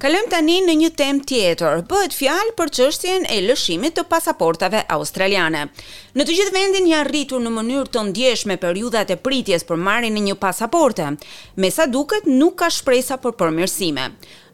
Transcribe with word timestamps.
Kalojm 0.00 0.30
tani 0.32 0.54
në 0.64 0.74
një 0.80 0.88
temë 0.96 1.24
tjetër. 1.28 1.80
Bëhet 1.90 2.14
fjalë 2.16 2.52
për 2.56 2.70
çështjen 2.76 3.26
e 3.28 3.34
lëshimit 3.44 3.98
të 3.98 4.06
pasaportave 4.08 4.80
australiane. 4.96 5.66
Në 6.16 6.24
të 6.24 6.36
gjithë 6.38 6.54
vendin 6.54 6.86
janë 6.88 7.10
rritur 7.10 7.42
në 7.44 7.52
mënyrë 7.52 7.90
të 7.92 8.06
ndjeshme 8.06 8.56
periudhat 8.62 9.12
e 9.12 9.18
pritjes 9.20 9.66
për 9.68 9.76
marrjen 9.84 10.16
e 10.16 10.22
një 10.30 10.38
pasaporte, 10.40 11.10
me 11.60 11.68
sa 11.70 11.84
duket 11.84 12.30
nuk 12.32 12.56
ka 12.62 12.70
shpresa 12.72 13.20
për 13.20 13.36
përmirësime. 13.42 14.06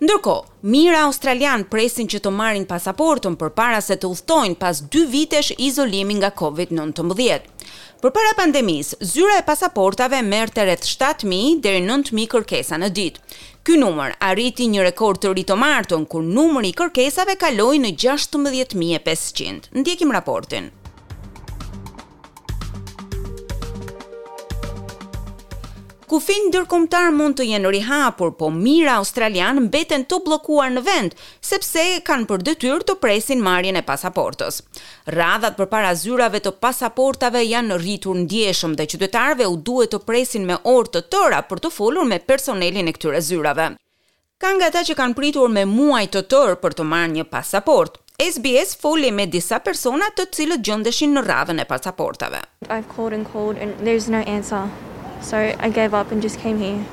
Ndërkohë, 0.02 0.50
mirë 0.74 1.04
australian 1.04 1.68
presin 1.70 2.10
që 2.10 2.24
të 2.26 2.34
marrin 2.40 2.66
pasaportën 2.68 3.38
përpara 3.40 3.78
se 3.86 3.94
të 4.02 4.10
udhtojnë 4.16 4.58
pas 4.58 4.82
2 4.98 5.06
vitesh 5.14 5.54
izolimi 5.70 6.18
nga 6.18 6.34
Covid-19. 6.36 7.55
Për 8.04 8.10
para 8.14 8.32
pandemis, 8.38 8.90
zyra 9.00 9.36
e 9.40 9.44
pasaportave 9.46 10.18
mërë 10.26 10.52
të 10.56 10.66
rreth 10.66 10.84
7.000 10.88 11.62
dhe 11.64 11.72
9.000 11.86 12.28
kërkesa 12.34 12.76
në 12.82 12.90
ditë. 12.98 13.22
Ky 13.64 13.78
numër 13.80 14.18
arriti 14.30 14.68
një 14.74 14.84
rekord 14.90 15.22
të 15.24 15.32
rito 15.38 15.56
martën, 15.56 16.04
kur 16.04 16.24
numëri 16.28 16.74
i 16.74 16.76
kërkesave 16.82 17.38
kaloi 17.40 17.80
në 17.86 17.94
16.500. 18.06 19.70
Ndjekim 19.80 20.12
raportin. 20.12 20.68
kufin 26.16 26.46
ndërkombëtar 26.48 27.10
mund 27.12 27.34
të 27.36 27.44
jenë 27.50 27.70
rihapur, 27.74 28.30
po 28.40 28.46
mira 28.48 28.94
australian 29.02 29.58
mbeten 29.66 30.06
të 30.08 30.16
bllokuar 30.24 30.70
në 30.72 30.80
vend, 30.86 31.16
sepse 31.44 31.82
kanë 32.08 32.24
për 32.30 32.44
detyrë 32.48 32.86
të 32.88 32.94
presin 33.02 33.42
marrjen 33.44 33.76
e 33.76 33.82
pasaportës. 33.84 34.62
Radhat 35.12 35.58
përpara 35.58 35.90
zyrave 36.00 36.40
të 36.40 36.54
pasaportave 36.64 37.42
janë 37.44 37.76
rritur 37.82 38.16
ndjeshëm 38.22 38.78
dhe 38.80 38.86
qytetarëve 38.94 39.50
u 39.52 39.58
duhet 39.68 39.92
të 39.92 40.00
presin 40.08 40.48
me 40.48 40.56
orë 40.72 40.94
të 40.96 41.04
tëra 41.12 41.42
për 41.50 41.60
të 41.66 41.72
folur 41.76 42.08
me 42.08 42.22
personelin 42.30 42.88
e 42.88 42.96
këtyre 42.96 43.20
zyrave. 43.28 43.68
Ka 44.40 44.56
nga 44.56 44.72
ata 44.72 44.86
që 44.88 44.96
kanë 44.96 45.18
pritur 45.20 45.52
me 45.52 45.66
muaj 45.68 46.06
të 46.16 46.24
tërë 46.32 46.56
për 46.64 46.80
të 46.80 46.88
marrë 46.96 47.12
një 47.18 47.28
pasaport. 47.36 48.00
SBS 48.16 48.72
foli 48.80 49.12
me 49.12 49.28
disa 49.28 49.60
persona 49.60 50.08
të 50.16 50.30
cilët 50.32 50.64
gjendeshin 50.64 51.12
në 51.12 51.28
radhën 51.28 51.60
e 51.60 51.68
pasaportave. 51.68 52.40
I've 52.72 52.88
called 52.96 53.12
and 53.20 53.28
called 53.34 53.60
and 53.60 53.76
there's 53.84 54.08
no 54.16 54.24
answer. 54.38 54.64
So 55.22 55.54
I 55.58 55.70
gave 55.70 55.92
up 55.94 56.12
and 56.12 56.22
just 56.22 56.38
came 56.38 56.58
here. 56.58 56.84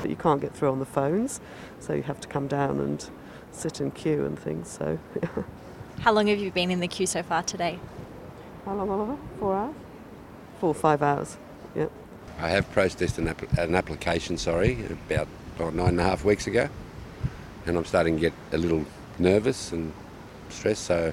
But 0.00 0.10
you 0.10 0.16
can't 0.16 0.40
get 0.40 0.54
through 0.54 0.70
on 0.70 0.78
the 0.78 0.84
phones, 0.86 1.40
so 1.78 1.92
you 1.92 2.02
have 2.04 2.20
to 2.20 2.28
come 2.28 2.46
down 2.46 2.78
and 2.80 3.06
sit 3.52 3.80
in 3.80 3.90
queue 3.90 4.24
and 4.24 4.38
things. 4.38 4.68
So. 4.68 4.98
Yeah. 5.22 5.28
How 6.00 6.12
long 6.12 6.26
have 6.28 6.38
you 6.38 6.50
been 6.50 6.70
in 6.70 6.80
the 6.80 6.88
queue 6.88 7.06
so 7.06 7.22
far 7.22 7.42
today? 7.42 7.78
How 8.64 8.74
long? 8.74 8.90
Oliver? 8.90 9.16
Four 9.38 9.54
hours. 9.56 9.74
Four 10.58 10.70
or 10.70 10.74
five 10.74 11.02
hours. 11.02 11.36
Yeah. 11.74 11.86
I 12.38 12.48
have 12.48 12.70
processed 12.72 13.18
an, 13.18 13.28
app- 13.28 13.58
an 13.58 13.74
application. 13.74 14.38
Sorry, 14.38 14.82
about 15.10 15.28
nine 15.58 15.88
and 15.90 16.00
a 16.00 16.04
half 16.04 16.24
weeks 16.24 16.46
ago, 16.46 16.68
and 17.66 17.76
I'm 17.76 17.84
starting 17.84 18.14
to 18.16 18.20
get 18.20 18.32
a 18.52 18.58
little 18.58 18.84
nervous 19.18 19.72
and 19.72 19.92
stressed. 20.48 20.84
So 20.84 21.12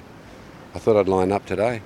I 0.74 0.78
thought 0.78 0.96
I'd 0.98 1.08
line 1.08 1.32
up 1.32 1.44
today. 1.46 1.82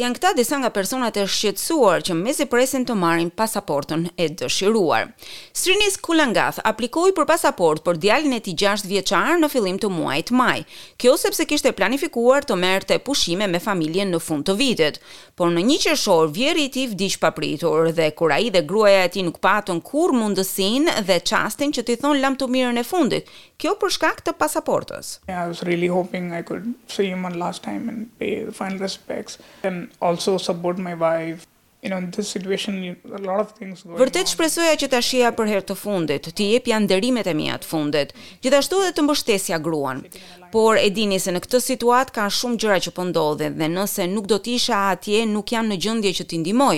Janë 0.00 0.16
këta 0.16 0.28
disa 0.32 0.56
nga 0.56 0.70
personat 0.72 1.16
e 1.20 1.26
shqetsuar 1.28 2.00
që 2.08 2.14
mezi 2.16 2.46
presin 2.48 2.86
të 2.88 2.94
marrin 2.96 3.28
pasaportën 3.36 4.06
e 4.16 4.28
dëshiruar. 4.40 5.10
Srinis 5.52 5.98
Kulangath 6.06 6.62
aplikoi 6.70 7.10
për 7.18 7.26
pasaportë 7.28 7.84
për 7.84 7.98
djalin 8.04 8.32
e 8.32 8.38
tij 8.46 8.54
6 8.62 8.84
vjeçar 8.88 9.34
në 9.42 9.50
fillim 9.52 9.80
të 9.82 9.90
muajit 9.92 10.32
maj. 10.40 10.54
Kjo 10.96 11.18
sepse 11.20 11.44
kishte 11.50 11.74
planifikuar 11.76 12.46
të 12.48 12.56
merrte 12.62 12.96
pushime 13.08 13.48
me 13.52 13.60
familjen 13.60 14.08
në 14.14 14.22
fund 14.24 14.46
të 14.48 14.56
vitit, 14.62 15.02
por 15.36 15.52
në 15.52 15.66
1 15.68 15.82
qershor 15.84 16.32
vjeri 16.38 16.64
i 16.70 16.70
vdish 16.70 16.94
vdiq 16.94 17.18
papritur 17.26 17.92
dhe 17.98 18.08
kur 18.16 18.32
ai 18.38 18.48
dhe 18.56 18.64
gruaja 18.72 19.04
e 19.04 19.12
tij 19.12 19.26
nuk 19.28 19.42
patën 19.44 19.84
kurrë 19.90 20.16
mundësinë 20.16 20.96
dhe 21.10 21.20
çastin 21.32 21.76
që 21.76 21.84
t'i 21.84 21.98
thonë 22.00 22.22
lam 22.24 22.40
të 22.40 22.48
mirën 22.56 22.80
e 22.80 22.86
fundit. 22.88 23.28
Kjo 23.60 23.76
për 23.76 23.92
shkak 23.98 24.24
të 24.24 24.32
pasaportës. 24.40 25.18
Yeah, 25.28 25.44
I 25.44 25.48
was 25.52 25.60
really 25.68 25.92
hoping 25.92 26.32
I 26.32 26.40
could 26.40 26.72
see 26.88 27.12
him 27.12 27.28
one 27.28 27.36
last 27.36 27.60
time 27.68 27.92
and 27.92 28.08
pay 28.18 28.46
the 28.48 28.56
final 28.62 28.80
respects 28.80 29.36
and 29.62 29.89
also 29.98 30.36
support 30.38 30.78
my 30.78 30.94
wife. 30.94 31.46
You 31.82 31.88
know, 31.88 31.96
in 31.98 32.10
this 32.10 32.28
situation 32.28 32.96
a 33.14 33.20
lot 33.22 33.40
of 33.40 33.52
things 33.58 33.82
going. 33.86 33.96
Vërtet 33.96 34.28
shpresoja 34.28 34.74
që 34.82 34.88
ta 34.92 34.98
shija 35.00 35.30
për 35.32 35.48
herë 35.48 35.62
të 35.70 35.76
fundit, 35.80 36.26
të 36.36 36.48
jep 36.50 36.66
janë 36.68 36.84
nderimet 36.84 37.30
e 37.30 37.32
mia 37.38 37.54
të 37.56 37.64
fundit, 37.70 38.10
gjithashtu 38.44 38.82
edhe 38.84 38.90
të 38.98 39.04
mbështesja 39.06 39.58
gruan. 39.64 40.02
Por 40.52 40.76
e 40.82 40.90
dini 40.92 41.16
se 41.24 41.32
në 41.32 41.40
këtë 41.46 41.62
situat 41.70 42.12
ka 42.18 42.26
shumë 42.36 42.60
gjëra 42.60 42.76
që 42.86 42.92
po 42.98 43.06
ndodhin 43.08 43.56
dhe 43.62 43.68
nëse 43.78 44.04
nuk 44.12 44.28
do 44.28 44.36
të 44.44 44.58
isha 44.58 44.80
atje, 44.90 45.22
nuk 45.32 45.54
jam 45.54 45.72
në 45.72 45.78
gjendje 45.86 46.12
që 46.20 46.26
t'i 46.28 46.42
ndihmoj. 46.44 46.76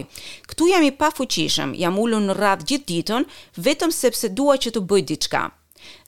Ktu 0.53 0.69
jam 0.71 0.87
i 0.87 0.93
pafuqishëm, 1.03 1.75
jam 1.83 1.99
ulur 1.99 2.23
në 2.29 2.39
radh 2.39 2.62
gjithë 2.71 2.91
ditën 2.94 3.27
vetëm 3.59 3.91
sepse 3.99 4.31
dua 4.39 4.55
që 4.62 4.71
të 4.79 4.84
bëj 4.91 5.03
diçka 5.11 5.43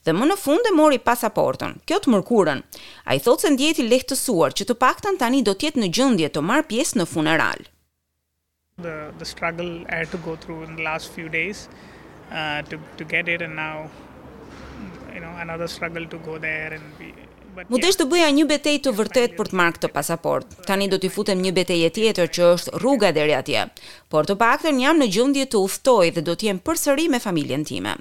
dhe 0.05 0.13
më 0.13 0.27
në 0.31 0.35
fund 0.39 0.67
e 0.69 0.73
mori 0.77 0.99
pasaportën. 1.01 1.79
Kjo 1.87 1.97
të 2.03 2.13
mërkurën. 2.13 2.61
A 3.09 3.15
i 3.17 3.21
thotë 3.25 3.45
se 3.47 3.51
ndjeti 3.55 3.87
lehtësuar 3.87 4.55
që 4.57 4.67
të 4.69 4.77
paktan 4.83 5.17
tani 5.21 5.41
do 5.47 5.53
tjetë 5.53 5.81
në 5.83 5.89
gjëndje 5.97 6.31
të 6.35 6.45
marë 6.51 6.67
pjesë 6.71 7.01
në 7.01 7.07
funeral. 7.13 7.65
The, 8.85 8.95
the 9.19 9.25
struggle 9.25 9.71
I 9.91 10.01
had 10.03 10.11
to 10.11 10.19
go 10.25 10.35
through 10.35 10.63
in 10.67 10.75
the 10.75 10.83
last 10.83 11.11
few 11.17 11.29
days 11.29 11.67
uh, 12.31 12.61
to, 12.71 12.79
to 12.97 13.03
get 13.05 13.27
it 13.29 13.41
and 13.41 13.55
now 13.55 13.87
you 15.13 15.21
know, 15.21 15.31
another 15.41 15.67
struggle 15.67 16.05
to 16.05 16.17
go 16.25 16.37
there 16.37 16.73
and 16.73 16.83
be... 16.99 17.13
desh 17.79 17.95
të 17.95 18.03
bëja 18.11 18.33
një 18.35 18.43
betej 18.49 18.73
të 18.83 18.91
vërtet 18.97 19.35
për 19.37 19.49
të 19.49 19.55
marrë 19.55 19.73
këtë 19.77 19.89
pasaport. 19.95 20.57
Tani 20.67 20.89
do 20.91 20.97
t'i 20.99 21.07
futem 21.07 21.39
një 21.39 21.53
betejë 21.55 21.89
tjetër 21.97 22.31
që 22.37 22.49
është 22.55 22.73
rruga 22.83 23.13
deri 23.15 23.31
atje. 23.37 23.61
Por 24.11 24.27
të 24.27 24.35
paktën 24.41 24.81
jam 24.83 24.99
në 24.99 25.07
gjendje 25.17 25.45
të 25.53 25.61
udhtoj 25.63 26.09
dhe 26.17 26.25
do 26.27 26.35
të 26.35 26.49
jem 26.49 26.59
përsëri 26.67 27.07
me 27.15 27.23
familjen 27.23 27.63
time. 27.69 27.95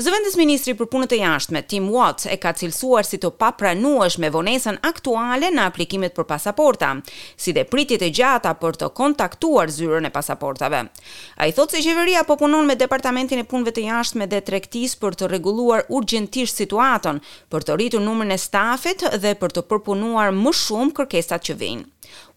Zëvendës 0.00 0.32
Ministri 0.40 0.72
për 0.72 0.86
punët 0.88 1.10
e 1.12 1.16
jashtme, 1.20 1.60
Tim 1.68 1.90
Watts, 1.92 2.24
e 2.32 2.38
ka 2.40 2.54
cilësuar 2.56 3.04
si 3.04 3.18
të 3.20 3.28
papranuash 3.36 4.14
me 4.22 4.30
vonesën 4.32 4.78
aktuale 4.88 5.50
në 5.52 5.66
aplikimet 5.68 6.14
për 6.16 6.24
pasaporta, 6.30 6.88
si 7.36 7.52
dhe 7.52 7.66
pritjet 7.68 8.00
e 8.06 8.08
gjata 8.16 8.54
për 8.62 8.78
të 8.80 8.88
kontaktuar 8.96 9.68
zyrën 9.68 10.08
e 10.08 10.12
pasaportave. 10.14 10.80
A 11.36 11.50
i 11.50 11.52
thotë 11.52 11.76
se 11.82 11.84
qeveria 11.84 12.24
po 12.24 12.38
punon 12.40 12.64
me 12.70 12.78
Departamentin 12.80 13.42
e 13.42 13.46
punëve 13.52 13.74
të 13.76 13.84
jashtme 13.90 14.28
dhe 14.32 14.40
trektis 14.48 14.96
për 15.02 15.20
të 15.20 15.28
reguluar 15.34 15.84
urgentisht 15.98 16.62
situaton, 16.62 17.20
për 17.52 17.68
të 17.68 17.76
rritur 17.76 18.06
numërën 18.06 18.38
e 18.38 18.40
stafit 18.46 19.04
dhe 19.20 19.34
për 19.42 19.52
të 19.58 19.66
përpunuar 19.68 20.32
më 20.40 20.56
shumë 20.64 20.96
kërkesat 21.02 21.50
që 21.50 21.60
vinë. 21.60 21.86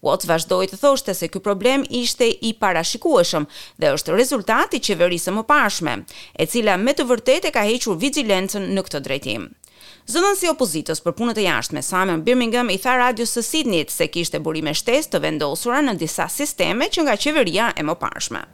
Watts 0.04 0.28
vazhdoi 0.28 0.66
të 0.70 0.78
thoshte 0.80 1.14
se 1.16 1.28
ky 1.32 1.40
problem 1.44 1.84
ishte 2.02 2.26
i 2.48 2.52
parashikueshëm 2.64 3.46
dhe 3.82 3.92
është 3.98 4.16
rezultati 4.20 4.80
i 4.80 4.84
qeverisë 4.88 5.34
më 5.38 5.44
pashme, 5.52 5.94
e 6.40 6.46
cila 6.54 6.76
me 6.84 6.96
të 6.98 7.06
vërtetë 7.12 7.52
ka 7.56 7.66
hequr 7.68 7.98
vigjilencën 8.06 8.68
në 8.76 8.86
këtë 8.88 9.02
drejtim. 9.08 9.46
Zëdhënës 10.12 10.42
i 10.44 10.50
opozitës 10.52 11.00
për 11.04 11.14
punët 11.20 11.40
e 11.40 11.46
jashtme, 11.46 11.82
Simon 11.82 12.22
Birmingham 12.26 12.70
i 12.72 12.78
tha 12.84 12.96
radios 13.00 13.32
së 13.36 13.44
Sidnit 13.50 13.92
se 13.94 14.10
kishte 14.16 14.42
burime 14.48 14.76
shtesë 14.80 15.14
të 15.14 15.22
vendosura 15.26 15.80
në 15.88 15.96
disa 16.04 16.28
sisteme 16.40 16.90
që 16.96 17.08
nga 17.08 17.16
qeveria 17.26 17.72
e 17.80 17.88
më 17.88 17.98
pashme. 18.06 18.44